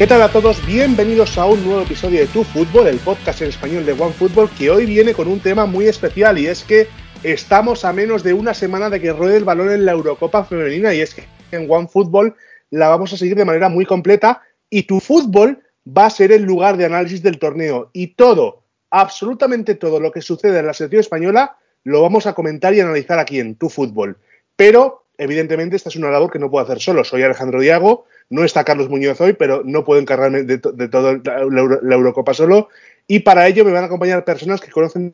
[0.00, 0.64] ¿Qué tal a todos?
[0.64, 4.48] Bienvenidos a un nuevo episodio de Tu Fútbol, el podcast en español de One Football,
[4.56, 6.88] que hoy viene con un tema muy especial y es que
[7.22, 10.94] estamos a menos de una semana de que ruede el balón en la Eurocopa femenina
[10.94, 12.34] y es que en One Football
[12.70, 16.44] la vamos a seguir de manera muy completa y Tu Fútbol va a ser el
[16.44, 21.00] lugar de análisis del torneo y todo, absolutamente todo lo que sucede en la selección
[21.00, 24.16] española lo vamos a comentar y analizar aquí en Tu Fútbol.
[24.56, 27.04] Pero, evidentemente, esta es una labor que no puedo hacer solo.
[27.04, 31.94] Soy Alejandro Diago no está Carlos Muñoz hoy, pero no puedo encargarme de, toda la,
[31.94, 32.68] Eurocopa solo.
[33.06, 35.12] Y para ello me van a acompañar personas que conocen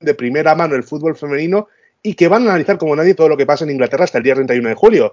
[0.00, 1.68] de primera mano el fútbol femenino
[2.02, 4.24] y que van a analizar como nadie todo lo que pasa en Inglaterra hasta el
[4.24, 5.12] día 31 de julio.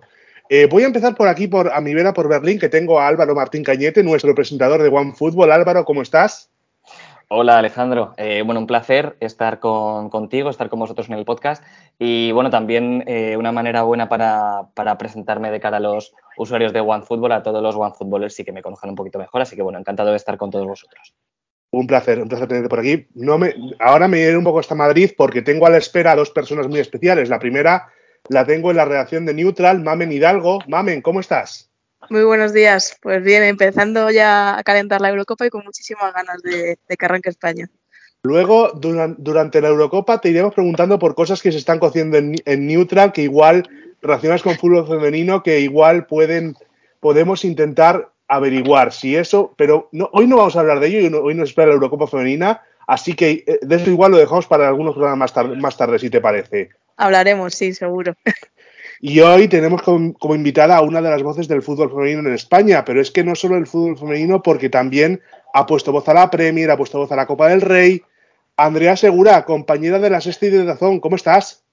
[0.49, 3.07] Eh, voy a empezar por aquí, por, a mi vera, por Berlín, que tengo a
[3.07, 5.51] Álvaro Martín Cañete, nuestro presentador de One Football.
[5.51, 6.49] Álvaro, ¿cómo estás?
[7.35, 11.63] Hola Alejandro, eh, bueno, un placer estar contigo, estar con vosotros en el podcast
[11.97, 16.81] y bueno, también eh, una manera buena para, presentarme de cara a los usuarios de
[16.81, 19.79] OneFootball, a todos los OneFootballers y que me conozcan un poquito mejor, así que bueno,
[19.79, 21.15] encantado de estar con todos vosotros.
[21.71, 23.07] Un placer, un placer tenerte por aquí.
[23.15, 26.15] No me, ahora me iré un poco hasta Madrid porque tengo a la espera a
[26.15, 27.29] dos personas muy especiales.
[27.29, 27.87] La primera
[28.29, 30.59] la tengo en la redacción de Neutral, Mamen Hidalgo.
[30.67, 31.72] Mamen, ¿cómo estás?
[32.13, 32.95] Muy buenos días.
[33.01, 37.29] Pues bien, empezando ya a calentar la Eurocopa y con muchísimas ganas de, que arranque
[37.31, 37.71] España.
[38.21, 43.13] Luego, durante la Eurocopa, te iremos preguntando por cosas que se están cociendo en, Neutral,
[43.13, 43.67] que igual
[43.99, 46.55] relacionadas con fútbol femenino, que igual pueden,
[46.99, 51.33] podemos intentar averiguar si eso, pero no, hoy no vamos a hablar de ello, hoy
[51.33, 54.93] nos espera la Eurocopa femenina, así que eh, de eso igual lo dejamos para algunos
[54.93, 56.69] programas más tarde, más tarde si te parece.
[56.95, 58.13] Hablaremos, sí, seguro.
[59.05, 62.85] Y hoy tenemos como, invitada a una de las voces del fútbol femenino en España,
[62.85, 65.21] pero es que no solo el fútbol femenino, porque también
[65.53, 68.01] ha puesto voz a la Premier, ha puesto voz a la Copa del Rey.
[68.55, 71.65] Andrea Segura, compañera de la Sexta y de Dazón, ¿cómo estás?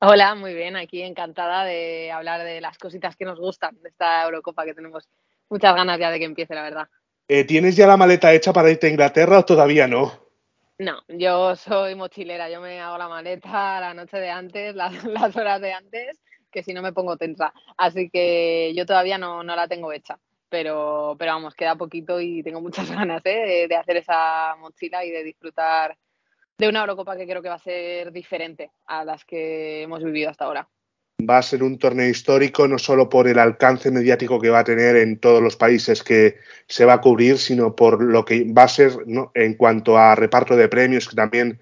[0.00, 4.22] Hola, muy bien, aquí encantada de hablar de las cositas que nos gustan de esta
[4.24, 5.08] Eurocopa que tenemos
[5.48, 6.88] muchas ganas ya de que empiece, la verdad.
[7.26, 10.28] Eh, ¿Tienes ya la maleta hecha para irte a Inglaterra o todavía no?
[10.78, 15.60] No, yo soy mochilera, yo me hago la maleta la noche de antes, las, horas
[15.60, 16.20] de antes,
[16.50, 17.52] que si no me pongo tensa.
[17.76, 22.60] Así que yo todavía no, la tengo hecha, pero, pero vamos, queda poquito y tengo
[22.60, 23.66] muchas ganas ¿eh?
[23.68, 25.96] de, hacer esa mochila y de disfrutar
[26.58, 30.30] de una Eurocopa que creo que va a ser diferente a las que hemos vivido
[30.30, 30.68] hasta ahora
[31.28, 34.64] va a ser un torneo histórico no solo por el alcance mediático que va a
[34.64, 38.64] tener en todos los países que se va a cubrir, sino por lo que va
[38.64, 38.92] a ser
[39.34, 41.60] en cuanto a reparto de premios, que también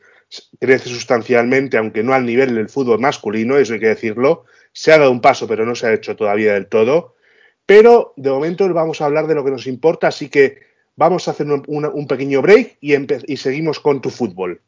[0.60, 4.44] crece sustancialmente, aunque no al nivel del fútbol masculino, eso hay que decirlo.
[4.76, 7.14] Se ha dado un paso, pero no se ha hecho todavía del todo.
[7.64, 10.58] Pero de momento vamos a hablar de lo que nos importa, así que
[10.96, 14.60] vamos a hacer un, pequeño break y, seguimos con tu fútbol.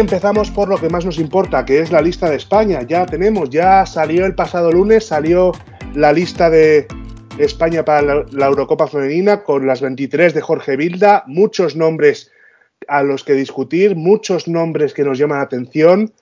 [0.00, 2.82] Empezamos por lo que más nos importa, que es la lista de España.
[2.82, 5.52] Ya tenemos, ya salió el pasado lunes, salió
[5.94, 6.88] la lista de
[7.38, 12.32] España para la, Eurocopa Femenina con las 23 de Jorge Vilda, muchos nombres
[12.88, 16.12] a los que discutir, muchos nombres que nos llaman la atención.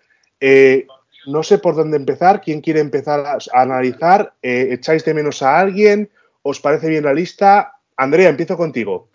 [0.41, 0.87] Eh,
[1.27, 5.59] no sé por dónde empezar, quién quiere empezar a, analizar, eh, echáis de menos a
[5.59, 6.11] alguien,
[6.43, 7.75] os parece bien la lista.
[7.97, 9.09] Andrea, empiezo contigo.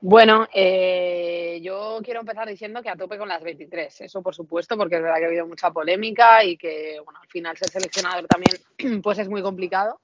[0.00, 4.76] Bueno, eh, yo quiero empezar diciendo que a tope con las 23, eso por supuesto,
[4.76, 8.26] porque es verdad que ha habido mucha polémica y que, bueno, al final ser seleccionador
[8.28, 8.56] también
[9.02, 10.00] pues es muy complicado,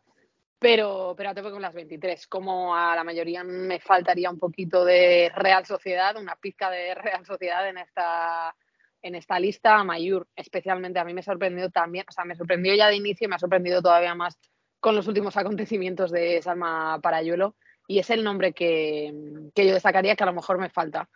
[0.58, 2.26] pero, pero a tope con las 23.
[2.26, 7.24] Como a la mayoría me faltaría un poquito de Real Sociedad, una pizca de Real
[7.24, 8.52] Sociedad en esta,
[9.00, 12.88] en esta lista, Mayur especialmente a mí me sorprendió también, o sea, me sorprendió ya
[12.88, 14.40] de inicio y me ha sorprendido todavía más
[14.80, 17.54] con los últimos acontecimientos de Salma Parayuelo
[17.86, 19.12] y es el nombre que,
[19.54, 21.08] yo destacaría que a lo mejor me falta.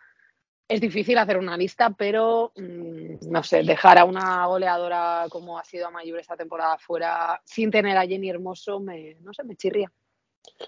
[0.67, 5.63] Es difícil hacer una lista, pero mm, no sé, dejar a una goleadora como ha
[5.63, 9.55] sido a Mayor esta temporada fuera sin tener a Jenny Hermoso, me, no sé, me
[9.55, 9.91] chirría.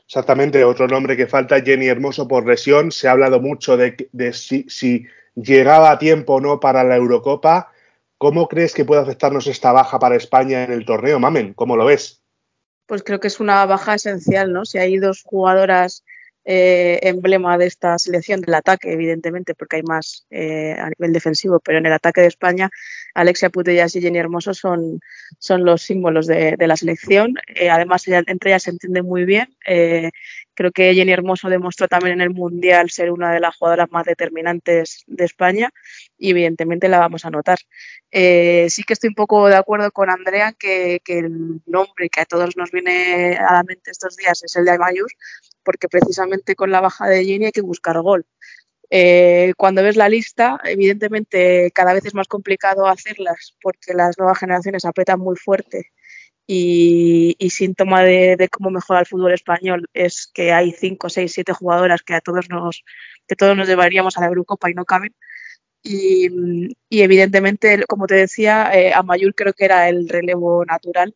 [0.06, 2.92] Exactamente, otro nombre que falta, Jenny Hermoso por lesión.
[2.92, 5.06] Se ha hablado mucho de, si, si,
[5.36, 7.72] llegaba a tiempo o no para la Eurocopa.
[8.18, 11.54] ¿Cómo crees que puede afectarnos esta baja para España en el torneo, Mamen?
[11.54, 12.21] ¿Cómo lo ves?
[12.86, 14.66] Pues creo que es una baja esencial, ¿no?
[14.66, 16.04] Si hay dos jugadoras
[16.44, 21.60] eh, emblema de esta selección, del ataque, evidentemente, porque hay más eh, a nivel defensivo,
[21.60, 22.72] pero en el ataque de España,
[23.14, 25.02] Alexia Putellas y Jenny Hermoso son,
[25.38, 27.36] son los símbolos de, la selección.
[27.48, 29.56] Eh, además, entre ellas se entiende muy bien
[30.54, 34.06] Creo que Jenny Hermoso demostró también en el Mundial ser una de las jugadoras más
[34.06, 35.70] determinantes de España
[36.18, 37.60] y evidentemente la vamos a notar.
[38.12, 42.26] Eh, sí que estoy un poco de acuerdo con Andrea que, el nombre que a
[42.26, 45.10] todos nos viene a la mente estos días es el de Amayur,
[45.64, 48.26] porque precisamente con la baja de Jenny hay que buscar gol.
[48.90, 54.38] Eh, cuando ves la lista, evidentemente cada vez es más complicado hacerlas porque las nuevas
[54.38, 55.92] generaciones apretan muy fuerte
[56.54, 62.04] y, síntoma de, cómo mejora el fútbol español es que hay 5, 6, 7 jugadoras
[62.04, 62.84] que a todos nos,
[63.28, 65.16] que todos nos llevaríamos a la Eurocopa y no caben.
[65.84, 66.28] Y,
[66.90, 71.16] evidentemente, como te decía, eh, a Mayur creo que era el relevo natural,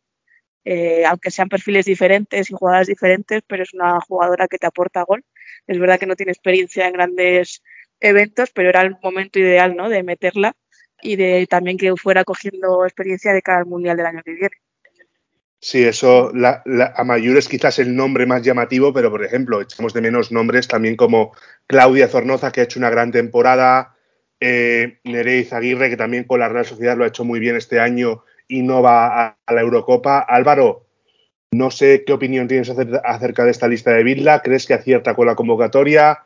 [0.64, 5.04] eh, aunque sean perfiles diferentes y jugadoras diferentes, pero es una jugadora que te aporta
[5.04, 5.24] gol.
[5.66, 7.62] Es verdad que no tiene experiencia en grandes
[8.00, 9.88] eventos, pero era el momento ideal ¿no?
[9.90, 10.56] de meterla
[11.02, 14.56] y de también que fuera cogiendo experiencia de cara al Mundial del año que viene.
[15.58, 20.02] Sí, eso, la, la, es quizás el nombre más llamativo, pero por ejemplo, echamos de
[20.02, 21.32] menos nombres también como
[21.66, 23.96] Claudia Zornoza, que ha hecho una gran temporada,
[24.38, 27.80] eh, Nereiz Aguirre, que también con la Real Sociedad lo ha hecho muy bien este
[27.80, 30.20] año y no va a, la Eurocopa.
[30.20, 30.86] Álvaro,
[31.50, 34.42] no sé qué opinión tienes acerca de esta lista de Vidla.
[34.42, 36.20] ¿Crees que acierta con la convocatoria?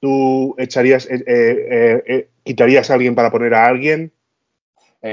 [0.00, 4.12] ¿Tú echarías, eh, eh, eh, quitarías a alguien para poner a alguien?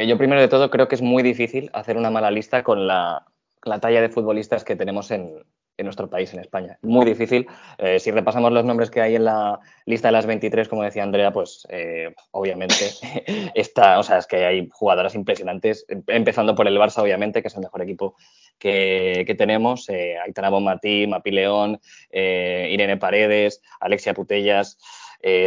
[0.07, 3.25] yo primero de todo creo que es muy difícil hacer una mala lista con la,
[3.63, 5.43] la talla de futbolistas que tenemos en,
[5.77, 6.77] nuestro país, en España.
[6.83, 7.47] Muy difícil.
[7.79, 11.01] Eh, si repasamos los nombres que hay en la lista de las 23, como decía
[11.01, 12.75] Andrea, pues eh, obviamente
[13.55, 17.55] está, o sea, es que hay jugadoras impresionantes, empezando por el Barça, obviamente, que es
[17.55, 18.15] el mejor equipo
[18.59, 19.89] que, tenemos.
[19.89, 21.79] Eh, Aitana Bonmatí, Mapi León,
[22.11, 24.77] eh, Irene Paredes, Alexia Putellas.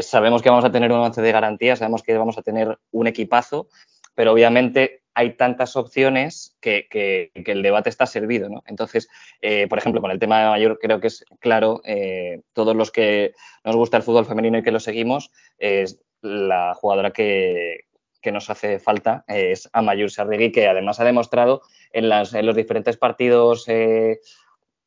[0.01, 3.07] Sabemos que vamos a tener un once de garantía, sabemos que vamos a tener un
[3.07, 3.69] equipazo,
[4.17, 8.49] pero obviamente hay tantas opciones que, que, el debate está servido.
[8.49, 8.63] ¿no?
[8.67, 9.09] Entonces,
[9.41, 12.91] eh, por ejemplo, con el tema de mayor creo que es claro, eh, todos los
[12.91, 13.33] que
[13.65, 17.85] nos gusta el fútbol femenino y que lo seguimos, es la jugadora que,
[18.21, 21.63] que nos hace falta es Amayur Sarregui, que además ha demostrado
[21.93, 24.19] en, las, en los diferentes partidos eh,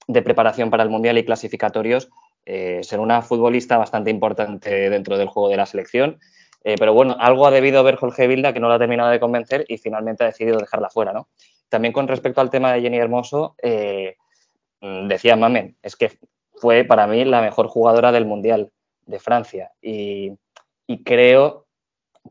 [0.08, 2.10] de preparación para el Mundial y clasificatorios
[2.46, 6.18] ser una futbolista bastante importante dentro del juego de la selección
[6.68, 9.22] eh, pero bueno, algo ha debido ver Jorge Vilda que no lo ha terminado de
[9.22, 11.30] convencer y finalmente ha decidido dejarla fuera, ¿no?
[11.70, 14.18] También con respecto al tema de Jenny Hermoso, eh,
[14.82, 16.20] decía Mamen, es que
[16.56, 18.70] fue para mí la mejor jugadora del Mundial
[19.06, 20.34] de Francia y,
[20.88, 21.68] y creo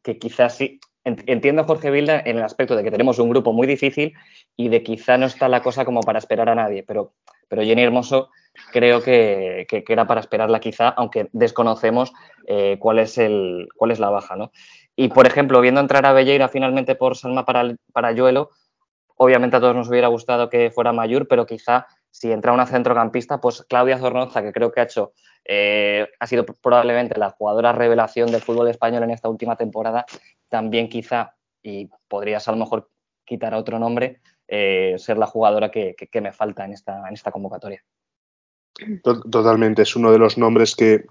[0.03, 3.55] que quizás sí, entiendo a Jorge Vilda en el aspecto de que tenemos un grupo
[3.55, 4.13] muy difícil
[4.55, 7.15] y de quizá no está la cosa como para esperar a nadie, pero,
[7.49, 8.29] pero Jenny Hermoso
[8.73, 12.13] creo que, que, era para esperarla quizá, aunque desconocemos
[12.47, 14.37] eh, cuál, es el, cuál es la baja.
[14.37, 14.53] ¿no?
[14.95, 18.51] Y, por ejemplo, viendo entrar a Belleira finalmente por Salma para, para Yuelo,
[19.17, 23.41] obviamente a todos nos hubiera gustado que fuera Mayur, pero quizá si entra una centrocampista,
[23.41, 25.13] pues Claudia Zornoza, que creo que ha hecho,
[25.45, 30.07] eh, ha sido probablemente la jugadora revelación del fútbol español en esta última temporada,
[30.49, 32.89] también quizá, y podrías a lo mejor
[33.25, 37.07] quitar a otro nombre, eh, ser la jugadora que, que, que, me falta en esta,
[37.09, 37.83] en esta convocatoria.
[39.03, 41.05] Totalmente, es uno de los nombres que.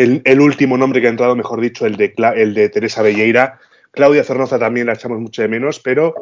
[0.00, 3.58] El, el, último nombre que ha entrado, mejor dicho, el de, el de Teresa Belleira.
[3.90, 6.14] Claudia Cernoza también la echamos mucho de menos, pero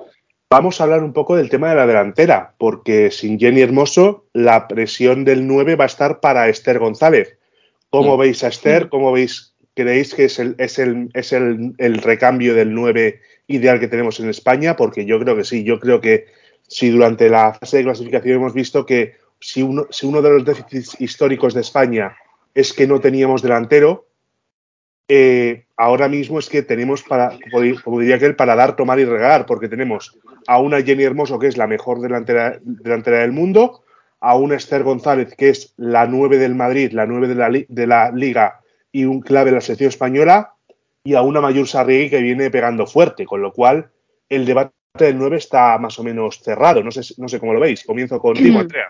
[0.51, 4.67] vamos a hablar un poco del tema de la delantera, porque sin Jenny Hermoso, la
[4.67, 7.39] presión del 9 va a estar para Esther González.
[7.89, 8.21] ¿Cómo sí.
[8.21, 8.89] veis a Esther?
[8.89, 9.55] ¿Cómo veis?
[9.75, 14.19] ¿Creéis que es, el, es, el, es el, el recambio del 9 ideal que tenemos
[14.19, 14.75] en España?
[14.75, 16.27] Porque yo creo que sí, yo creo que
[16.67, 20.45] si durante la fase de clasificación hemos visto que si uno, si uno de los
[20.45, 22.17] déficits históricos de España
[22.59, 24.09] es que no teníamos delantero,
[25.07, 27.39] eh, ahora mismo es que tenemos para,
[27.85, 31.47] como diría aquel, para dar, tomar y regalar, porque tenemos a una Jenny Hermoso, que
[31.47, 33.85] es la mejor delantera, delantera del mundo,
[34.19, 37.87] a una Esther González, que es la nueve del Madrid, la nueve de la, de
[37.87, 38.59] la Liga
[38.91, 40.55] y un clave de la selección española,
[41.05, 43.93] y a una Mayur Sarriegui que viene pegando fuerte, con lo cual
[44.29, 46.83] el debate del 9 está más o menos cerrado.
[46.83, 47.85] No sé, no sé cómo lo veis.
[47.85, 48.89] Comienzo contigo, Andrea.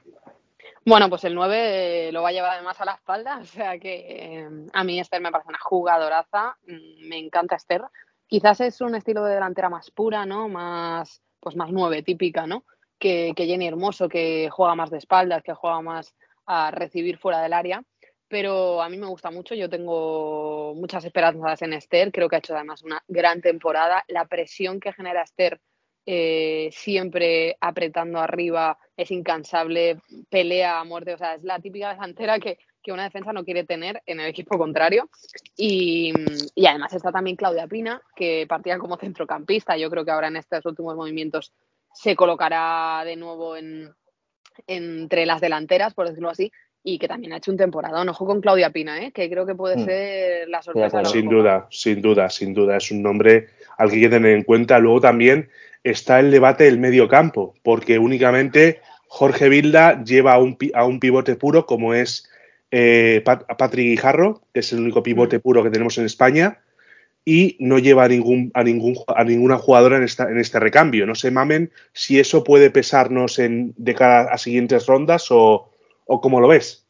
[0.88, 4.06] Bueno, pues el 9 lo va a llevar además a la espalda, o sea que
[4.08, 7.82] eh, a mí Esther me parece una jugadoraza, mm, me encanta Esther.
[8.26, 10.48] Quizás es un estilo de delantera más pura, ¿no?
[10.48, 12.64] Más, pues más 9 típica, ¿no?
[12.98, 16.14] Que, que Jenny Hermoso, que juega más de espaldas, que juega más
[16.46, 17.82] a recibir fuera del área.
[18.26, 22.38] Pero a mí me gusta mucho, yo tengo muchas esperanzas en Esther, creo que ha
[22.38, 24.04] hecho además una gran temporada.
[24.08, 25.60] La presión que genera Esther
[26.10, 30.00] eh, siempre apretando arriba, es incansable,
[30.30, 33.64] pelea a muerte, o sea, es la típica delantera que, que una defensa no quiere
[33.64, 35.10] tener en el equipo contrario.
[35.54, 36.14] Y,
[36.54, 40.36] y, además está también Claudia Pina, que partía como centrocampista, yo creo que ahora en
[40.36, 41.52] estos últimos movimientos
[41.92, 43.94] se colocará de nuevo en,
[44.66, 46.50] entre las delanteras, por decirlo así,
[46.82, 48.08] y que también ha hecho un temporadón.
[48.08, 49.12] Ojo con Claudia Pina, ¿eh?
[49.12, 49.84] que creo que puede mm.
[49.84, 51.04] ser la sorpresa.
[51.04, 52.78] sin duda, sin duda, sin duda.
[52.78, 54.78] Es un nombre al que hay que tener en cuenta.
[54.78, 55.50] Luego también
[55.84, 61.00] está el debate del medio campo, porque únicamente Jorge Vilda lleva a un, a un
[61.00, 62.28] pivote puro como es
[62.70, 65.40] eh, Patrick Guijarro, que es el único pivote mm.
[65.40, 66.60] puro que tenemos en España,
[67.24, 71.06] y no lleva a, ningún, a, ningún, a ninguna jugadora en, esta, en este recambio.
[71.06, 75.70] No sé, Mamen, si eso puede pesarnos en, de cara a siguientes rondas o,
[76.06, 76.87] o cómo lo ves.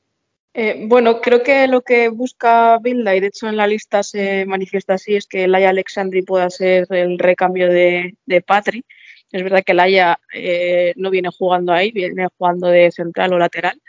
[0.54, 4.46] Eh, bueno, creo que lo que busca Bilda, y de hecho en la lista se
[4.46, 8.84] manifiesta así, es que Laia Alexandri pueda ser el recambio de, de Patri.
[9.30, 13.80] Es verdad que Laia eh, no viene jugando ahí, viene jugando de central o lateral,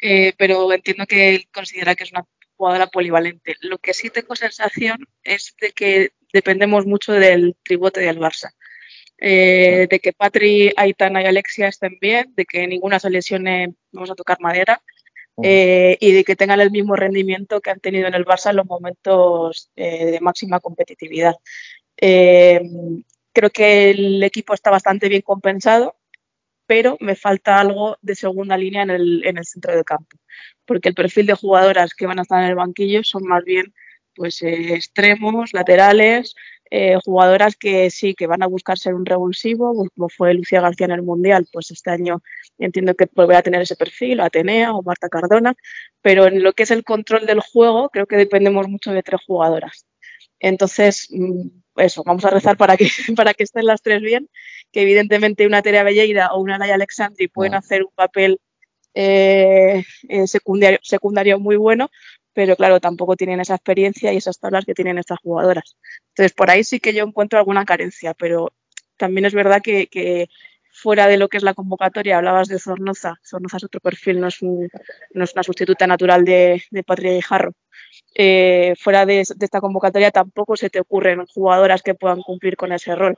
[0.00, 2.26] eh, pero entiendo que él considera que es una
[2.56, 3.56] jugadora polivalente.
[3.60, 8.50] Lo que sí tengo sensación es de que dependemos mucho del tribote del Barça.
[9.18, 14.14] De que Patri, Aitana y Alexia estén bien, de que ninguna se lesione, vamos a
[14.14, 14.82] tocar madera,
[15.42, 18.56] eh, y de que tengan el mismo rendimiento que han tenido en el Barça en
[18.56, 21.34] los momentos eh, de máxima competitividad.
[21.96, 25.96] creo que el equipo está bastante bien compensado,
[26.66, 30.16] pero me falta algo de segunda línea en el, en el centro del campo,
[30.64, 33.74] porque el perfil de jugadoras que van a estar en el banquillo son más bien
[34.14, 36.34] pues extremos, laterales,
[36.70, 40.86] eh, jugadoras que sí, que van a buscar ser un revulsivo, como fue Lucía García
[40.86, 42.22] en el Mundial, pues este año
[42.58, 45.54] entiendo que volverá a tener ese perfil, o Atenea o Marta Cardona,
[46.02, 49.20] pero en lo que es el control del juego, creo que dependemos mucho de tres
[49.26, 49.86] jugadoras.
[50.40, 54.28] Entonces, mm, eso, vamos a rezar para que, para que estén las tres bien,
[54.72, 58.40] que evidentemente una Terea Belleira o una Naya Alexandri pueden hacer un papel
[58.94, 61.90] eh, eh, secundario, secundario muy bueno,
[62.32, 65.76] pero claro, tampoco tienen esa experiencia y esas tablas que tienen estas jugadoras.
[66.10, 68.52] Entonces, por ahí sí que yo encuentro alguna carencia, pero
[68.96, 70.28] también es verdad que,
[70.76, 74.28] fuera de lo que es la convocatoria, hablabas de Zornoza, Zornoza es otro perfil, no
[74.28, 77.52] es, no es una sustituta natural de, de Patria y Jarro.
[78.14, 82.94] Eh, fuera de, esta convocatoria tampoco se te ocurren jugadoras que puedan cumplir con ese
[82.94, 83.16] rol.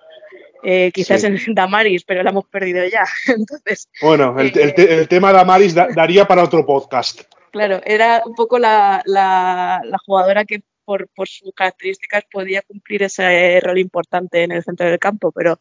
[0.62, 3.04] Eh, quizás en Damaris, pero la hemos perdido ya.
[3.26, 7.22] Entonces, bueno, el, el, eh, el tema Damaris daría para otro podcast.
[7.50, 13.60] Claro, era un poco la, la, jugadora que por, por, sus características podía cumplir ese
[13.60, 15.60] rol importante en el centro del campo, pero,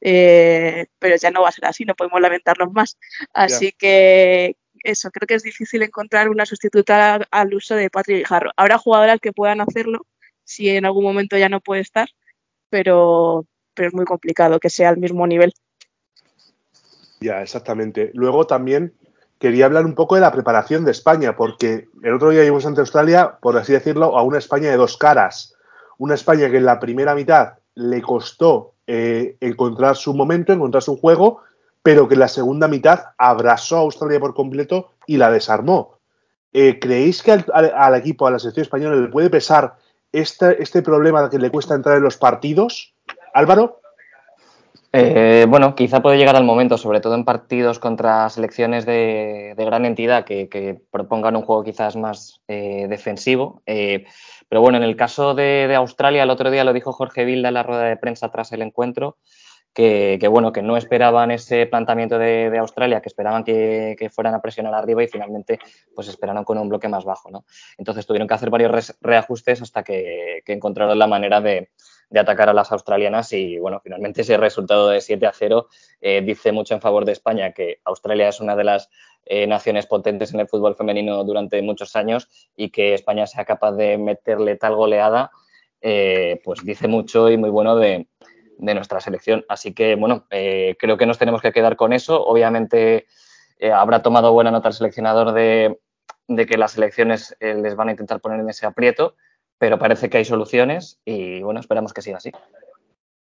[0.00, 2.98] eh, pero ya no va a ser así, no podemos lamentarnos más.
[3.32, 8.50] Así que eso, creo que es difícil encontrar una sustituta al uso de Patrick Jarro.
[8.56, 10.08] Habrá jugadoras que puedan hacerlo
[10.42, 12.08] si en algún momento ya no puede estar,
[12.68, 15.52] pero, pero es muy complicado que sea al mismo nivel.
[17.20, 18.10] Ya, exactamente.
[18.12, 18.92] Luego también
[19.38, 22.80] quería hablar un poco de la preparación de España, porque el otro día vimos ante
[22.80, 25.54] Australia, por así decirlo, a una España de dos caras.
[25.98, 30.96] Una España que en la primera mitad le costó eh, encontrar su momento, encontrar su
[30.98, 31.42] juego,
[31.82, 35.98] pero que en la segunda mitad abrazó a Australia por completo y la desarmó.
[36.52, 39.76] Eh, ¿Creéis que al, equipo, a la selección española, le puede pesar
[40.12, 42.94] este, este problema que le cuesta entrar en los partidos?
[43.34, 43.80] Álvaro.
[44.96, 49.86] Eh, bueno, quizá puede llegar al momento, sobre todo en partidos contra selecciones de, gran
[49.86, 53.60] entidad que, propongan un juego quizás más eh, defensivo.
[53.66, 54.04] Eh,
[54.48, 57.54] pero bueno, en el caso de, Australia, el otro día lo dijo Jorge Vilda en
[57.54, 59.16] la rueda de prensa tras el encuentro,
[59.74, 64.74] que, bueno, que no esperaban ese planteamiento de, Australia, que esperaban que, fueran a presionar
[64.74, 65.58] arriba y finalmente
[65.92, 67.32] pues esperaron con un bloque más bajo.
[67.32, 67.44] ¿no?
[67.78, 71.70] Entonces tuvieron que hacer varios reajustes hasta que encontraron la manera de
[72.10, 75.68] de atacar a las australianas y bueno, finalmente ese resultado de 7 a 0
[76.00, 78.90] eh, dice mucho en favor de España, que Australia es una de las
[79.24, 83.72] eh, naciones potentes en el fútbol femenino durante muchos años y que España sea capaz
[83.72, 85.30] de meterle tal goleada,
[85.80, 88.06] eh, pues dice mucho y muy bueno de,
[88.56, 89.44] nuestra selección.
[89.48, 92.24] Así que bueno, creo que nos tenemos que quedar con eso.
[92.24, 93.06] Obviamente
[93.74, 95.80] habrá tomado buena nota el seleccionador de,
[96.28, 99.16] de que las elecciones les van a intentar poner en ese aprieto
[99.58, 102.30] pero parece que hay soluciones y bueno, esperamos que siga así.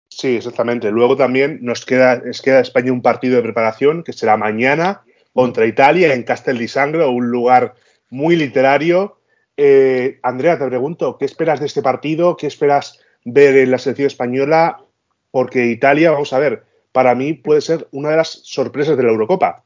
[0.09, 0.91] Sí, exactamente.
[0.91, 6.13] Luego también nos queda, queda España un partido de preparación que será mañana contra Italia
[6.13, 7.75] en Castel di Sangro, un lugar
[8.11, 9.19] muy literario.
[9.57, 12.37] Eh, Andrea, te pregunto, ¿qué esperas de este partido?
[12.37, 14.83] ¿Qué esperas ver en la selección española?
[15.31, 19.11] Porque Italia, vamos a ver, para mí puede ser una de las sorpresas de la
[19.11, 19.65] Eurocopa.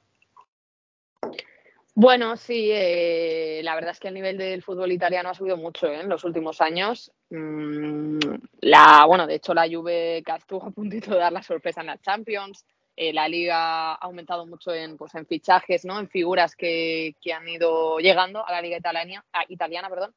[1.96, 5.86] Bueno, sí, eh, la verdad es que el nivel del fútbol italiano ha subido mucho
[5.86, 6.00] ¿eh?
[6.00, 7.12] en los últimos años.
[7.30, 8.18] Mm,
[8.62, 11.98] la, bueno, de hecho la Juve estuvo a puntito de dar la sorpresa en la
[11.98, 12.66] Champions.
[12.96, 16.00] Eh, la liga ha aumentado mucho en, pues, en fichajes, ¿no?
[16.00, 20.14] En figuras que, que han ido llegando a la liga italiana, italiana, perdón.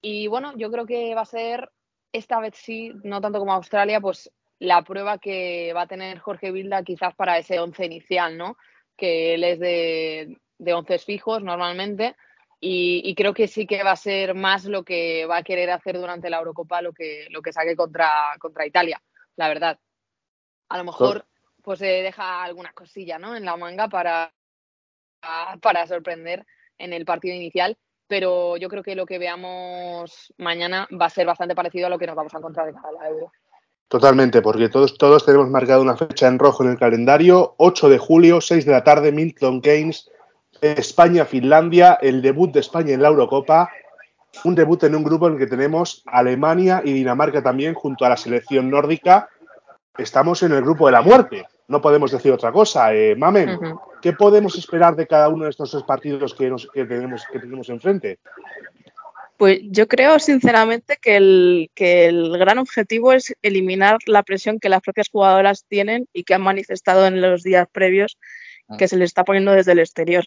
[0.00, 1.70] Y bueno, yo creo que va a ser
[2.12, 4.30] esta vez sí, no tanto como Australia, pues
[4.60, 8.56] la prueba que va a tener Jorge Vilda quizás para ese once inicial, ¿no?
[8.96, 12.16] Que él es de, de once fijos normalmente,
[12.60, 15.96] y, creo que sí que va a ser más lo que va a querer hacer
[15.96, 19.00] durante la Eurocopa lo que, lo que saque contra, contra Italia,
[19.36, 19.78] la verdad.
[20.68, 21.24] A lo mejor
[21.62, 23.36] pues se deja alguna cosilla ¿no?
[23.36, 24.32] en la manga para,
[25.60, 26.44] para sorprender
[26.78, 27.76] en el partido inicial,
[28.08, 31.98] pero yo creo que lo que veamos mañana va a ser bastante parecido a lo
[31.98, 33.30] que nos vamos a encontrar de cada la Euro.
[33.86, 37.98] Totalmente, porque todos, todos tenemos marcado una fecha en rojo en el calendario, 8 de
[37.98, 40.10] julio, 6 de la tarde, Milton Keynes,
[40.60, 43.70] España-Finlandia, el debut de España en la Eurocopa,
[44.44, 48.08] un debut en un grupo en el que tenemos Alemania y Dinamarca también junto a
[48.08, 49.28] la selección nórdica.
[49.96, 52.94] Estamos en el grupo de la muerte, no podemos decir otra cosa.
[52.94, 53.58] Eh, Mamen,
[54.00, 57.68] ¿qué podemos esperar de cada uno de estos tres partidos que, que, tenemos, que tenemos
[57.68, 58.18] enfrente?
[59.36, 64.68] Pues yo creo sinceramente que el, que el gran objetivo es eliminar la presión que
[64.68, 68.18] las propias jugadoras tienen y que han manifestado en los días previos
[68.76, 70.24] que se le está poniendo desde el exterior.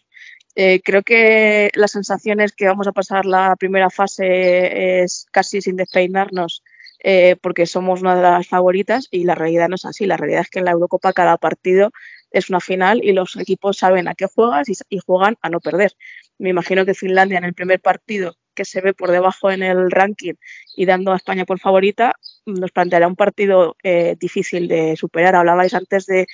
[0.55, 5.61] Eh, creo que la sensación es que vamos a pasar la primera fase es casi
[5.61, 6.63] sin despeinarnos
[7.03, 10.05] eh, porque somos una de las favoritas y la realidad no es así.
[10.05, 11.91] La realidad es que en la Eurocopa cada partido
[12.29, 15.93] es una final y los equipos saben a qué juegas y, juegan a no perder.
[16.37, 19.89] Me imagino que Finlandia en el primer partido que se ve por debajo en el
[19.89, 20.33] ranking
[20.75, 22.13] y dando a España por favorita,
[22.45, 25.35] nos planteará un partido eh, difícil de superar.
[25.35, 26.27] Hablabais antes de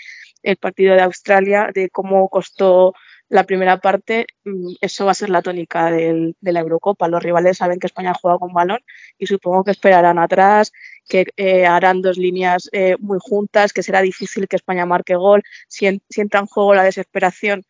[0.48, 2.94] el partido de Australia, de cómo costó
[3.30, 7.10] la primera parte, mm, eso va a ser la tónica de la Eurocopa.
[7.10, 8.80] Los rivales saben que España juega con balón
[9.18, 10.72] y supongo que esperarán atrás,
[11.10, 15.44] que eh, harán dos líneas eh, muy juntas, que será difícil que España marque gol.
[15.68, 17.66] Si, entra en juego la desesperación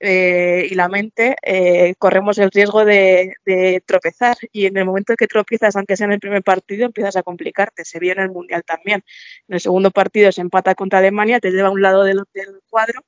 [0.00, 1.36] eh, y la mente,
[1.98, 4.36] corremos el riesgo de, de, tropezar.
[4.52, 7.84] Y en el momento que tropiezas, aunque sea en el primer partido, empiezas a complicarte.
[7.84, 9.02] Se vio en el Mundial también.
[9.48, 12.60] En el segundo partido se empata contra Alemania, te lleva a un lado del, del
[12.68, 13.02] cuadro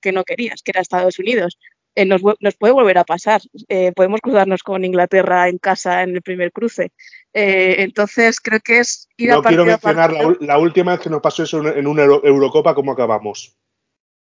[0.00, 1.58] que no querías, que era Estados Unidos.
[1.96, 2.20] Eh, nos,
[2.58, 3.40] puede volver a pasar.
[3.68, 6.92] Eh, podemos cruzarnos con Inglaterra en casa en el primer cruce.
[7.32, 11.42] Eh, entonces, creo que es ir no quiero mencionar la, última vez que nos pasó
[11.42, 13.56] eso en una Eurocopa, ¿cómo acabamos?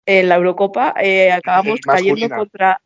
[0.05, 0.93] En la Eurocopa
[1.33, 2.79] acabamos cayendo contra.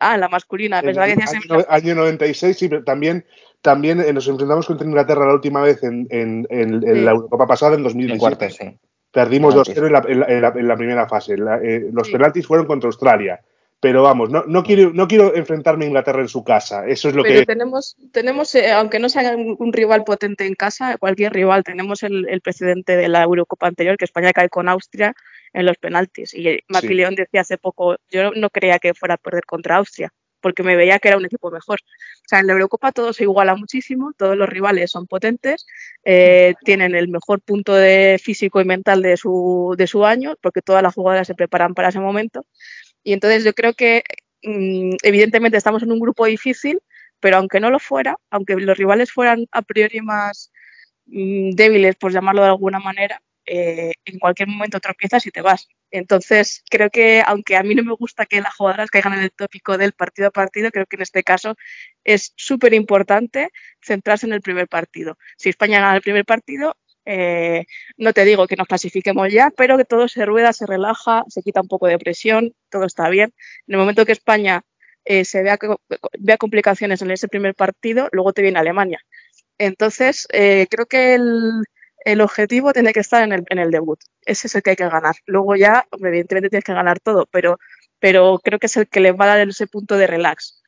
[0.00, 0.80] Ah, la masculina.
[0.80, 3.26] En, año, año 96, sí, pero también,
[3.60, 8.50] también nos enfrentamos contra Inglaterra la última vez en, la Eurocopa pasada, en 2017.
[8.50, 8.78] sí.
[9.12, 11.34] Perdimos 2-0 en, la, primera fase.
[11.34, 13.40] Eh, los penaltis fueron contra Australia.
[13.80, 16.86] Pero vamos, no, no, quiero, no quiero enfrentarme a Inglaterra en su casa.
[16.86, 20.98] Eso es lo Pero tenemos, tenemos eh, aunque no sea un, rival potente en casa,
[20.98, 25.14] cualquier rival, tenemos el, precedente de la Eurocopa anterior, que España cae con Austria
[25.52, 26.34] en los penaltis.
[26.34, 30.62] Y Maquileón decía hace poco, yo no creía que fuera a perder contra Austria porque
[30.62, 31.78] me veía que era un equipo mejor.
[31.82, 35.66] O sea, en la Eurocopa todo se iguala muchísimo, todos los rivales son potentes,
[36.04, 40.62] eh, tienen el mejor punto de físico y mental de su, de su año, porque
[40.62, 42.46] todas las jugadoras se preparan para ese momento.
[43.02, 44.02] Y entonces yo creo que
[44.42, 46.80] mm, evidentemente estamos en un grupo difícil,
[47.20, 50.52] pero aunque no lo fuera, aunque los rivales fueran a priori más
[51.06, 55.68] mm, débiles, por llamarlo de alguna manera, eh, en cualquier momento tropiezas y te vas.
[55.90, 59.32] Entonces, creo que aunque a mí no me gusta que las jugadoras caigan en el
[59.32, 61.56] tópico del partido a partido, creo que en este caso
[62.04, 63.48] es súper importante
[63.82, 65.18] centrarse en el primer partido.
[65.36, 67.64] Si España gana el primer partido, eh,
[67.96, 71.42] no te digo que nos clasifiquemos ya, pero que todo se rueda, se relaja, se
[71.42, 73.34] quita un poco de presión, todo está bien.
[73.66, 74.62] En el momento que España
[75.04, 75.58] eh, se vea,
[76.20, 79.00] vea complicaciones en ese primer partido, luego te viene Alemania.
[79.58, 81.64] Entonces, creo que el,
[82.04, 83.98] el objetivo tiene que estar en el, en el debut.
[84.24, 85.16] Ese es el que hay que ganar.
[85.26, 87.58] Luego ya, evidentemente tienes que ganar todo, pero,
[87.98, 90.62] pero creo que es el que le va a dar ese punto de relax.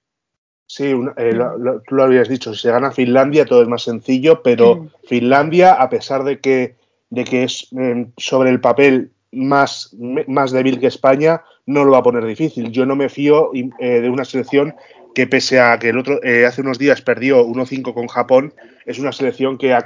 [0.66, 1.38] Sí, eh,
[1.86, 4.88] tú lo habías dicho, si se gana Finlandia todo es más sencillo, pero.
[5.06, 6.76] Finlandia, a pesar de que,
[7.10, 9.94] de que es em, sobre el papel más,
[10.26, 12.70] más débil que España, no lo va a poner difícil.
[12.70, 14.74] Yo no me fío eh, de una selección
[15.14, 18.54] que pese a que el otro eh, hace unos días perdió 1-5 con Japón,
[18.86, 19.84] es una selección que ha,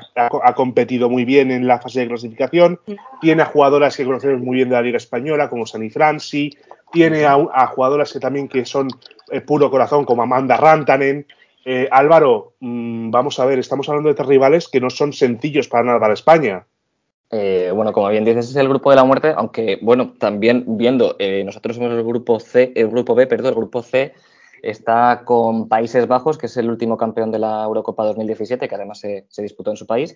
[0.55, 2.81] competido muy bien en la fase de clasificación,
[3.21, 6.57] tiene a jugadoras que conocemos muy bien de la Liga Española, como Sani Franci,
[6.93, 8.89] tiene a, jugadoras que también que son
[9.31, 11.27] eh, puro corazón, como Amanda Rantanen.
[11.65, 15.69] Eh, Álvaro, mm, vamos a ver, estamos hablando de tres rivales que no son sencillos
[15.69, 16.65] para nada para España.
[17.29, 21.77] bueno, como bien dices, es el grupo de la muerte, aunque, bueno, también viendo, nosotros
[21.77, 24.15] somos el grupo C, el grupo B, perdón, el grupo C,
[24.63, 29.01] Está con Países Bajos, que es el último campeón de la Eurocopa 2017, que además
[29.01, 30.15] se, disputó en su país.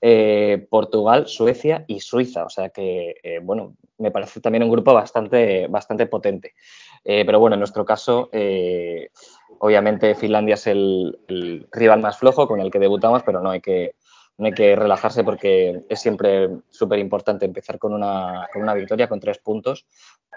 [0.00, 2.44] Eh, Portugal, Suecia y Suiza.
[2.44, 6.54] O sea que, eh, bueno, me parece también un grupo bastante, bastante potente.
[7.04, 8.30] Eh, pero bueno, en nuestro caso,
[9.58, 11.18] obviamente Finlandia es el,
[11.72, 13.96] rival más flojo con el que debutamos, pero no hay que,
[14.38, 19.08] no hay que relajarse porque es siempre súper importante empezar con una, con una victoria,
[19.08, 19.86] con tres puntos,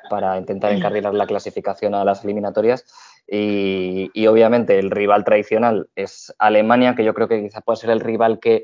[0.10, 2.86] para intentar encarrilar la clasificación a las eliminatorias
[3.30, 8.00] Y, obviamente el rival tradicional es Alemania, que yo creo que quizá puede ser el
[8.00, 8.64] rival que,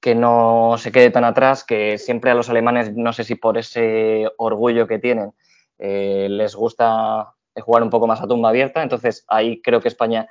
[0.00, 3.58] que no se quede tan atrás, que siempre a los alemanes, no sé si por
[3.58, 5.34] ese orgullo que tienen,
[5.78, 8.82] eh, les gusta jugar un poco más a tumba abierta.
[8.82, 10.26] Entonces ahí creo que España,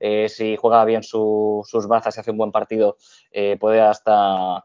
[0.00, 2.98] eh, si juega bien sus bazas y hace un buen partido,
[3.30, 4.64] eh, puede hasta,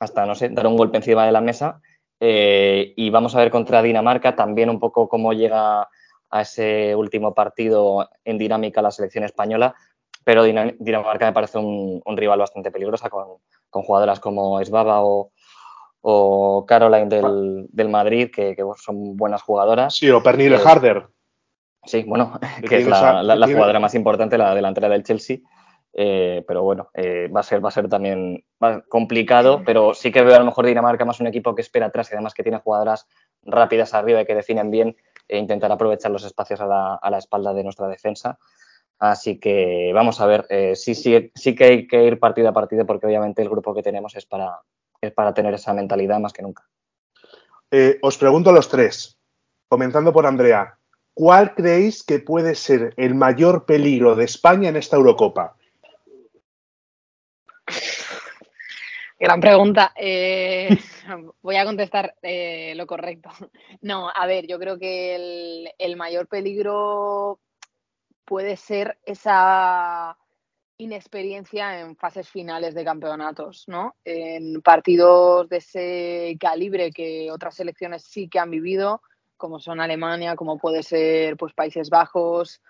[0.00, 1.80] hasta, no sé, dar un golpe encima de la mesa.
[2.22, 5.88] y vamos a ver contra Dinamarca también un poco cómo llega
[6.30, 9.74] a ese último partido en dinámica la selección española,
[10.24, 15.32] pero Dinamarca me parece un, rival bastante peligroso con, jugadoras como Esbaba o,
[16.02, 19.94] o Caroline del, Madrid, que, son buenas jugadoras.
[19.94, 21.08] Sí, o Pernille Harder.
[21.84, 22.38] Sí, bueno,
[22.68, 25.38] que es la, jugadora más importante, la delantera del Chelsea.
[25.92, 28.44] Eh, pero bueno, eh, va, a ser, va a ser también
[28.88, 32.10] complicado, pero sí que veo a lo mejor Dinamarca más un equipo que espera atrás
[32.10, 33.08] y además que tiene jugadoras
[33.42, 34.96] rápidas arriba y que definen bien
[35.30, 38.38] e intentar aprovechar los espacios a la, espalda de nuestra defensa.
[38.98, 42.52] Así que vamos a ver, eh, sí, sí, sí que hay que ir partido a
[42.52, 44.60] partido porque obviamente el grupo que tenemos es para,
[45.00, 46.64] es para tener esa mentalidad más que nunca.
[47.70, 49.18] Eh, os pregunto a los tres,
[49.68, 50.76] comenzando por Andrea,
[51.14, 55.56] ¿cuál creéis que puede ser el mayor peligro de España en esta Eurocopa?
[59.20, 59.92] Gran pregunta.
[59.96, 60.70] Eh,
[61.42, 63.28] voy a contestar eh, lo correcto.
[63.82, 67.38] No, a ver, yo creo que el, mayor peligro
[68.24, 70.16] puede ser esa
[70.78, 73.94] inexperiencia en fases finales de campeonatos, ¿no?
[74.04, 79.02] En partidos de ese calibre que otras selecciones sí que han vivido,
[79.36, 82.62] como son Alemania, como puede ser pues Países Bajos,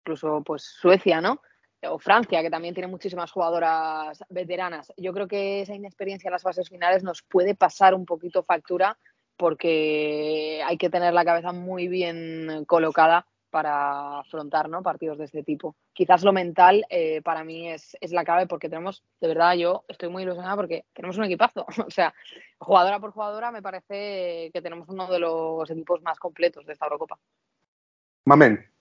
[0.00, 1.40] incluso pues Suecia, ¿no?
[1.88, 4.92] O Francia, que también tiene muchísimas jugadoras veteranas.
[4.96, 8.98] Yo creo que esa inexperiencia en las fases finales nos puede pasar un poquito factura
[9.36, 14.82] porque hay que tener la cabeza muy bien colocada para afrontar ¿no?
[14.82, 15.76] partidos de este tipo.
[15.92, 19.84] Quizás lo mental eh, para mí es, es, la clave porque tenemos, de verdad, yo
[19.88, 21.66] estoy muy ilusionada porque tenemos un equipazo.
[21.86, 22.14] o sea,
[22.58, 26.86] jugadora por jugadora me parece que tenemos uno de los equipos más completos de esta
[26.86, 27.18] Eurocopa.
[28.24, 28.71] Mamen.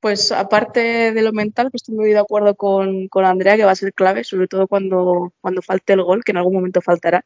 [0.00, 3.74] Pues aparte de lo mental, pues estoy muy de acuerdo con, Andrea que va a
[3.76, 7.24] ser clave, sobre todo cuando, cuando falte el gol, que en algún momento faltará.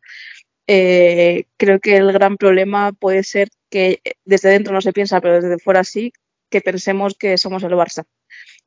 [0.67, 5.41] Eh, creo que el gran problema puede ser que desde dentro no se piensa, pero
[5.41, 6.13] desde fuera sí,
[6.51, 8.05] que pensemos que somos el Barça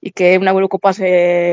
[0.02, 0.92] y que una Eurocopa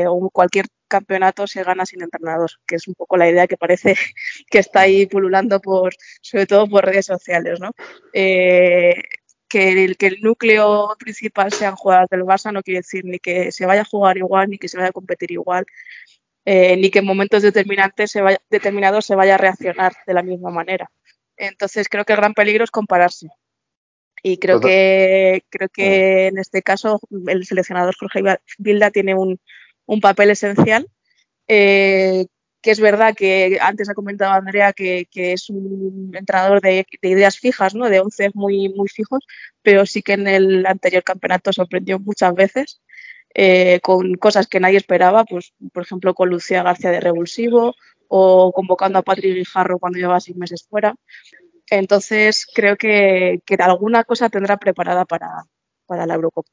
[0.09, 3.95] o cualquier campeonato se gana sin entrenador, que es un poco la idea que parece
[4.49, 7.71] que está ahí pululando por, sobre todo por redes sociales, ¿no?
[8.13, 8.95] Eh,
[9.53, 13.51] que el, que el núcleo principal sean jugadoras del Barça no quiere decir ni que
[13.51, 15.63] se vaya a jugar igual, ni que se vaya a competir igual,
[16.43, 20.23] eh, ni que en momentos determinantes se vaya, determinados se vaya a reaccionar de la
[20.23, 20.89] misma manera.
[21.37, 23.27] Entonces creo que el gran peligro es compararse.
[24.23, 28.23] Y creo que, creo que en este caso el seleccionador Jorge
[28.57, 29.39] Vilda tiene un,
[29.85, 30.87] un papel esencial
[31.47, 32.25] eh,
[32.63, 37.75] que es verdad que antes ha comentado Andrea que, es un entrenador de, ideas fijas,
[37.75, 37.89] ¿no?
[37.89, 39.25] de once muy, muy fijos,
[39.61, 42.81] pero sí que en el anterior campeonato sorprendió muchas veces
[43.35, 47.75] eh, con cosas que nadie esperaba, pues por ejemplo con Lucía García de revulsivo
[48.07, 50.95] o convocando a Patrick Guijarro cuando llevaba seis meses fuera.
[51.69, 55.27] Entonces creo que, que alguna cosa tendrá preparada para,
[55.85, 56.49] para la Eurocopa.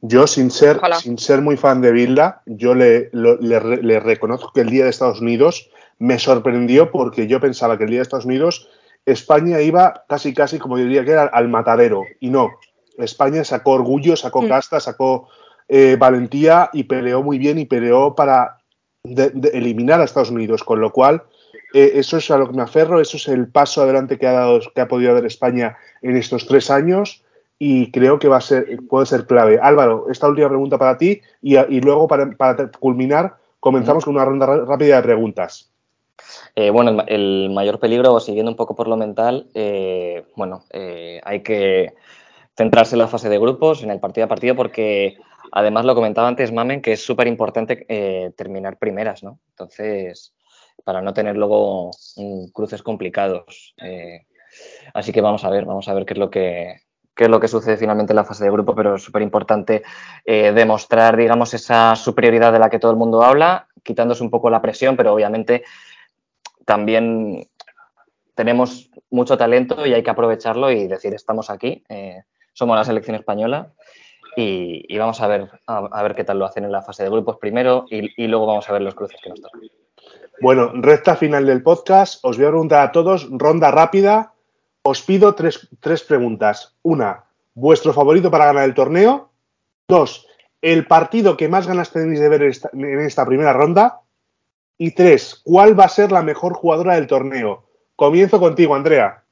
[0.00, 4.70] Yo, sin ser, sin ser muy fan de Vilda, yo le, le, reconozco que el
[4.70, 8.68] día de Estados Unidos me sorprendió porque yo pensaba que el día de Estados Unidos
[9.04, 12.04] España iba casi, casi, como diría que era, al matadero.
[12.20, 12.50] Y no.
[12.98, 14.48] España sacó orgullo, sacó mm.
[14.48, 15.28] casta, sacó
[15.68, 18.58] eh, valentía y peleó muy bien y peleó para
[19.04, 20.62] eliminar a Estados Unidos.
[20.62, 21.22] Con lo cual,
[21.74, 24.32] eh, eso es a lo que me aferro, eso es el paso adelante que ha,
[24.32, 27.24] dado, que ha podido dar España en estos tres años
[27.58, 29.58] y creo que va a ser, puede ser clave.
[29.60, 32.30] Álvaro, esta última pregunta para ti y, luego para,
[32.78, 35.72] culminar comenzamos con una ronda rápida de preguntas.
[36.54, 41.42] Eh, bueno, el, mayor peligro, siguiendo un poco por lo mental, eh, bueno, eh, hay
[41.42, 41.94] que
[42.56, 45.16] centrarse en la fase de grupos, en el partido a partido, porque
[45.50, 49.40] además lo comentaba antes Mamen, que es súper importante terminar primeras, ¿no?
[49.50, 50.34] Entonces,
[50.84, 51.90] para no tener luego
[52.52, 53.74] cruces complicados.
[54.94, 56.80] así que vamos a ver, vamos a ver qué es lo que,
[57.18, 59.82] qué es lo que sucede finalmente en la fase de grupo, pero es súper importante
[60.24, 64.48] eh, demostrar, digamos, esa superioridad de la que todo el mundo habla, quitándose un poco
[64.50, 65.64] la presión, pero obviamente
[66.64, 67.48] también
[68.36, 73.16] tenemos mucho talento y hay que aprovecharlo y decir, estamos aquí, eh, somos la selección
[73.16, 73.72] española
[74.36, 77.38] y, vamos a ver, a, ver qué tal lo hacen en la fase de grupos
[77.38, 79.62] primero y, y luego vamos a ver los cruces que nos tocan.
[80.40, 82.24] Bueno, recta final del podcast.
[82.24, 84.34] Os voy a preguntar a todos, ronda rápida,
[84.88, 86.76] os pido tres, preguntas.
[86.82, 87.24] Una,
[87.54, 89.30] ¿vuestro favorito para ganar el torneo?
[89.86, 90.26] Dos,
[90.62, 94.00] el partido que más ganas tenéis de ver en esta primera ronda.
[94.78, 97.68] Y tres, ¿cuál va a ser la mejor jugadora del torneo?
[97.96, 99.24] Comienzo contigo, Andrea.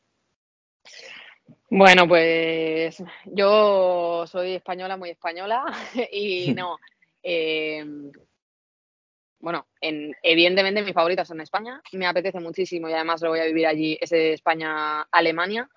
[1.70, 5.64] Bueno, pues yo soy española, muy española,
[6.12, 6.76] y no.
[7.22, 7.84] Eh,
[9.38, 13.44] bueno, en, evidentemente mis favoritas son España, me apetece muchísimo y además lo voy a
[13.44, 15.68] vivir allí, es España-Alemania.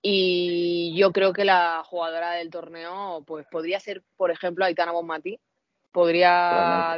[0.00, 5.40] Y yo creo que la jugadora del torneo pues podría ser, por ejemplo, Aitana Bonmatí.
[5.90, 6.30] Podría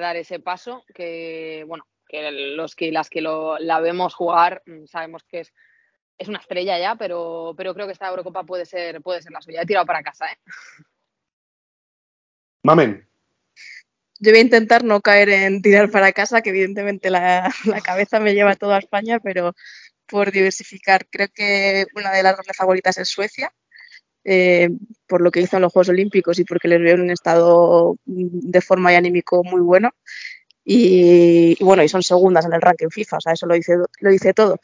[0.00, 4.84] dar ese paso que, bueno, que los que las que lo, la vemos jugar mm,
[4.86, 5.54] sabemos que es,
[6.18, 9.40] es una estrella ya, pero, pero creo que esta Eurocopa puede ser, puede ser la
[9.40, 9.62] suya.
[9.62, 10.38] He tirado para casa, ¿eh?
[12.62, 13.09] Mamen.
[14.20, 18.20] Yo voy a intentar no caer en tirar para casa, que evidentemente la, la cabeza
[18.20, 19.54] me lleva toda España, pero
[20.06, 21.06] por diversificar.
[21.10, 23.52] Creo que una de las grandes favoritas es Suecia,
[24.24, 24.68] eh,
[25.06, 27.96] por lo que hizo en los Juegos Olímpicos y porque les veo en un estado
[28.04, 29.90] de forma y anímico muy bueno.
[30.64, 34.10] Y, bueno, y son segundas en el ranking FIFA, o sea, eso lo dice, lo
[34.10, 34.60] dice todo.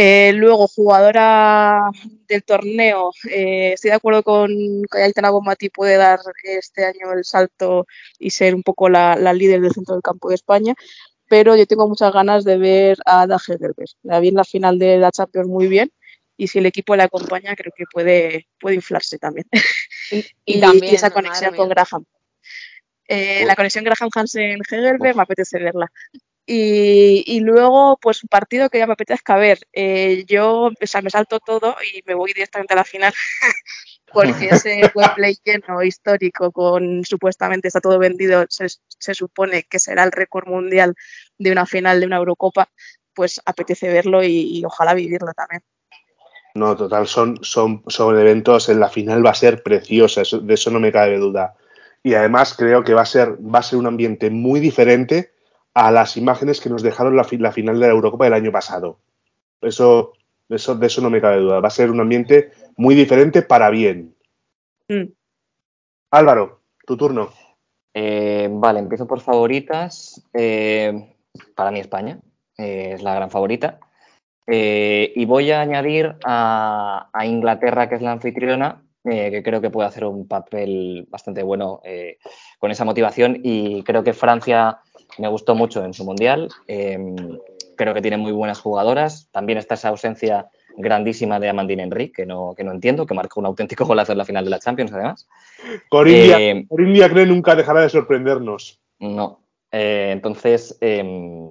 [0.00, 1.90] Eh, luego, jugadora
[2.28, 4.48] del torneo, eh, estoy de acuerdo con
[4.90, 7.84] que Aitana Bomati puede dar este año el salto
[8.16, 10.74] y ser un poco la, la líder del centro del campo de España
[11.28, 13.90] pero yo tengo muchas ganas de ver a Ada Hegerberg.
[14.02, 15.92] La vi en la final de la Champions muy bien
[16.36, 19.46] y si el equipo le acompaña creo que puede, puede inflarse también.
[20.44, 22.04] Y, también, esa conexión con Graham.
[23.06, 25.90] Eh, la conexión Graham Hansen Hegerberg me apetece verla.
[26.50, 29.58] Y, y, luego, pues un partido que ya me apetezca ver.
[29.74, 33.12] Eh, yo, o sea, me salto todo y me voy directamente a la final.
[34.14, 38.68] porque ese Wembley lleno histórico con supuestamente está todo vendido, se,
[39.14, 40.94] supone que será el récord mundial
[41.36, 42.70] de una final de una Eurocopa,
[43.14, 45.62] pues apetece verlo y, ojalá vivirlo también.
[46.54, 50.70] No, total, son, son, son eventos, en la final va a ser preciosa, de eso
[50.70, 51.54] no me cabe duda.
[52.02, 55.32] Y además creo que va a ser, va a ser un ambiente muy diferente
[55.78, 58.98] a las imágenes que nos dejaron la, la final de la Eurocopa del año pasado.
[59.60, 60.12] Eso,
[60.48, 61.60] eso, de eso no me cabe duda.
[61.60, 64.12] Va a ser un ambiente muy diferente para bien.
[64.88, 65.04] Mm.
[66.10, 67.30] Álvaro, tu turno.
[67.94, 70.20] Eh, vale, empiezo por favoritas.
[70.34, 71.14] Eh,
[71.54, 72.18] para mí España
[72.56, 73.78] eh, es la gran favorita.
[74.48, 80.04] y voy a añadir a, Inglaterra, que es la anfitriona, que creo que puede hacer
[80.06, 81.82] un papel bastante bueno
[82.58, 83.38] con esa motivación.
[83.44, 84.80] Y creo que Francia
[85.16, 86.48] me gustó mucho en su mundial.
[86.66, 89.28] creo que tiene muy buenas jugadoras.
[89.30, 93.40] También está esa ausencia grandísima de Amandine Henry, que no, que no entiendo, que marcó
[93.40, 95.28] un auténtico golazo en la final de la Champions, además.
[95.88, 96.66] Corindia, eh,
[97.10, 98.80] cree nunca dejará de sorprendernos.
[99.00, 99.40] No.
[99.70, 101.50] Eh, entonces, em,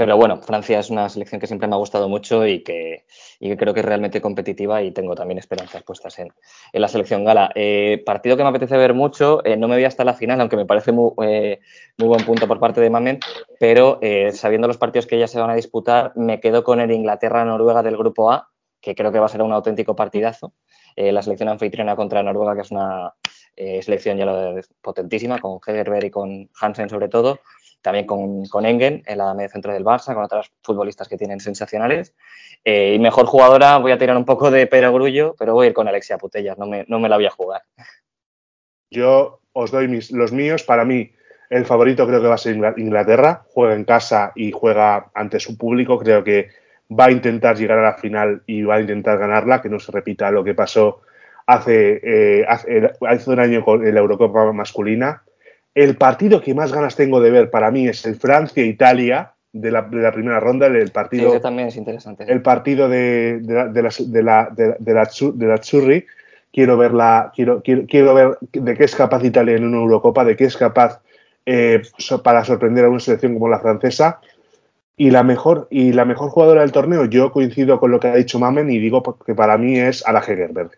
[0.00, 3.04] pero bueno, Francia es una selección que siempre me ha gustado mucho y que,
[3.38, 6.32] creo que es realmente competitiva y tengo también esperanzas puestas en,
[6.72, 7.52] la selección gala.
[7.54, 10.64] Eh, partido que me apetece ver mucho, no me voy hasta la final, aunque me
[10.64, 13.20] parece muy, muy buen punto por parte de Mamen,
[13.58, 14.00] pero
[14.32, 17.98] sabiendo los partidos que ya se van a disputar, me quedo con el Inglaterra-Noruega del
[17.98, 18.48] grupo A,
[18.80, 20.54] que creo que va a ser un auténtico partidazo.
[20.96, 23.12] la selección anfitriona contra Noruega, que es una
[23.54, 27.40] selección ya lo potentísima, con Hegerberg y con Hansen sobre todo
[27.82, 31.40] también con, con Engen en la media centro del Barça, con otras futbolistas que tienen
[31.40, 32.14] sensacionales.
[32.64, 35.74] Eh, y mejor jugadora, voy a tirar un poco de perogrullo, pero voy a ir
[35.74, 37.62] con Alexia Putellas, no me, no me la voy a jugar.
[38.90, 40.62] Yo os doy mis, los míos.
[40.62, 41.12] Para mí,
[41.48, 43.44] el favorito creo que va a ser Inglaterra.
[43.52, 45.98] Juega en casa y juega ante su público.
[45.98, 46.48] Creo que
[46.90, 49.92] va a intentar llegar a la final y va a intentar ganarla, que no se
[49.92, 51.02] repita lo que pasó
[51.46, 55.22] hace, eh, hace, hace, un año con la Eurocopa masculina.
[55.74, 59.88] El partido que más ganas tengo de ver para mí es el Francia-Italia de la,
[59.88, 60.66] primera ronda.
[60.66, 62.24] El partido, también es interesante.
[62.26, 63.82] El partido de, la, de,
[64.22, 66.06] la, de, la, Churri.
[66.52, 70.44] Quiero, verla, quiero, quiero, ver de qué es capaz Italia en una Eurocopa, de qué
[70.44, 71.00] es capaz
[71.46, 71.80] eh,
[72.24, 74.20] para sorprender a una selección como la francesa.
[74.96, 78.16] Y la, mejor, y la mejor jugadora del torneo, yo coincido con lo que ha
[78.16, 80.72] dicho Mamen y digo que para mí es Ala Hegerberg.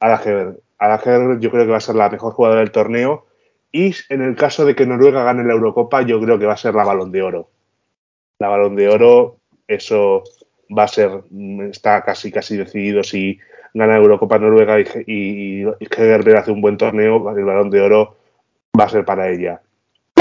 [0.00, 0.58] Ala Hegerberg.
[0.78, 3.24] Ala Hegerberg yo creo que va a ser la mejor jugadora del torneo
[3.72, 6.58] y en el caso de que Noruega gane la Eurocopa, yo creo que va a
[6.58, 7.48] ser la balón de oro.
[8.38, 10.22] La balón de oro, eso
[10.76, 11.24] va a ser,
[11.70, 13.38] está casi casi decidido si
[13.72, 18.16] gana Eurocopa Noruega y, y, y hace un buen torneo, el balón de oro
[18.78, 19.62] va a ser para ella.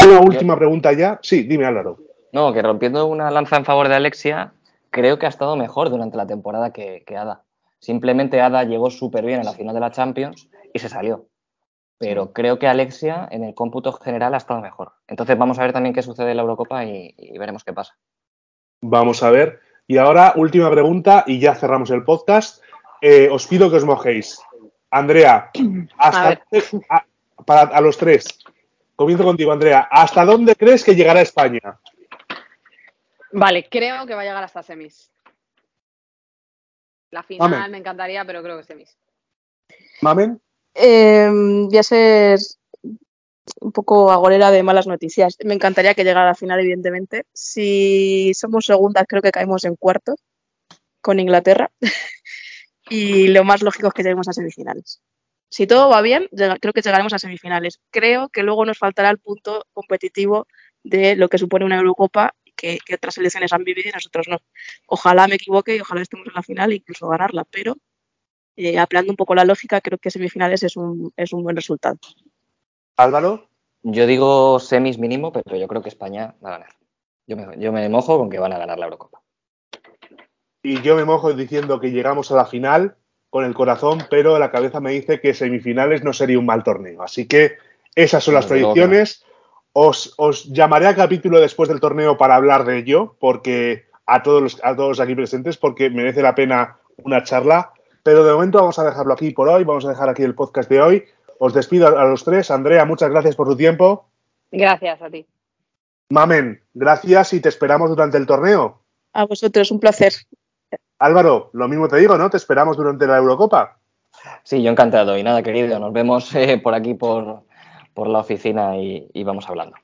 [0.04, 1.20] Una última pregunta ya.
[1.22, 2.00] Sí, dime Álvaro.
[2.32, 4.54] No, que rompiendo una lanza en favor de Alexia,
[4.90, 7.44] creo que ha estado mejor durante la temporada que, que Ada.
[7.80, 11.26] Simplemente Ada llegó súper bien en la final de la Champions y se salió
[12.02, 14.94] pero creo que Alexia en el cómputo general ha estado mejor.
[15.08, 17.96] Entonces vamos a ver también qué sucede en la Eurocopa y, veremos qué pasa.
[18.82, 19.60] Vamos a ver.
[19.86, 22.64] Y ahora, última pregunta y ya cerramos el podcast.
[23.02, 24.42] Eh, os pido que os mojéis.
[24.90, 25.52] Andrea,
[26.00, 26.42] hasta,
[27.46, 28.40] para a los tres.
[28.96, 29.88] Comienzo contigo, Andrea.
[29.92, 31.80] ¿Hasta dónde crees que llegará España?
[33.32, 35.12] Vale, creo que va a llegar hasta semis.
[37.12, 38.98] La final me encantaría, pero creo que semis.
[40.02, 40.42] Mamen.
[40.73, 42.39] Eh, voy a ser
[43.60, 45.38] un poco agorera de malas noticias.
[45.43, 47.25] Me encantaría que llegara a la final, evidentemente.
[47.34, 50.15] Si somos segundas, creo que caemos en cuarto
[51.01, 51.71] con Inglaterra.
[52.89, 55.01] y lo más lógico es que lleguemos a semifinales.
[55.49, 57.79] Si todo va bien, creo que llegaremos a semifinales.
[57.91, 60.47] Creo que luego nos faltará el punto competitivo
[60.84, 64.39] de lo que supone una Eurocopa que, que otras selecciones han vivido y nosotros no.
[64.88, 67.75] Ojalá me equivoque y ojalá estemos en la final e incluso ganarla, pero
[68.56, 71.98] eh, apelando un poco la lógica, creo que semifinales es un, es un buen resultado.
[72.98, 73.48] Álvaro.
[73.84, 76.70] Yo digo semis mínimo, pero yo creo que España va a ganar.
[77.26, 79.22] Yo me, yo me mojo con que van a ganar la Eurocopa.
[80.62, 82.96] Y yo me mojo diciendo que llegamos a la final
[83.32, 87.02] con el corazón, pero la cabeza me dice que semifinales no sería un mal torneo.
[87.02, 87.58] Así que
[87.96, 88.50] esas son las no.
[88.50, 89.26] predicciones.
[89.74, 94.42] Os, os llamaré a capítulo después del torneo para hablar de ello, porque a todos
[94.42, 97.72] los, a todos aquí presentes, porque merece la pena una charla.
[98.04, 100.70] Pero de momento vamos a dejarlo aquí por hoy, vamos a dejar aquí el podcast
[100.70, 101.06] de hoy.
[101.40, 102.52] Os despido a los tres.
[102.52, 104.06] Andrea, muchas gracias por tu tiempo.
[104.52, 105.26] Gracias a ti.
[106.10, 108.82] Mamen, gracias y te esperamos durante el torneo.
[109.14, 110.14] A vosotros, un placer.
[111.00, 112.30] Álvaro, lo mismo te digo, ¿no?
[112.30, 113.80] Te esperamos durante la Eurocopa.
[114.44, 115.18] Sí, yo encantado.
[115.18, 117.44] Y nada, querido, nos vemos eh, por aquí, por,
[117.94, 119.76] por la oficina y, y vamos hablando.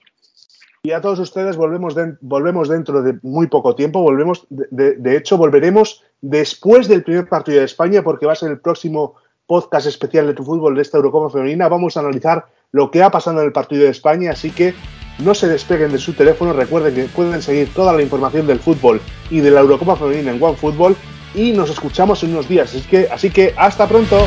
[0.88, 4.02] Y a todos ustedes volvemos, volvemos dentro de muy poco tiempo.
[4.02, 8.62] Volvemos, de hecho, volveremos después del primer partido de España, porque va a ser el
[8.62, 9.16] próximo
[9.48, 11.68] podcast especial de tu fútbol de esta Eurocopa femenina.
[11.68, 14.76] Vamos a analizar lo que ha pasado en el partido de España, así que
[15.20, 16.54] no se despeguen de su teléfono.
[16.54, 20.42] Recuerden que pueden seguir toda la información del fútbol y de la Eurocopa femenina en
[20.42, 20.96] OneFootball.
[21.36, 22.74] Y nos escuchamos en unos días.
[22.74, 24.20] Así que, así que hasta pronto.